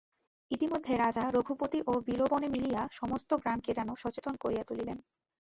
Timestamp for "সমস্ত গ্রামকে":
2.91-3.71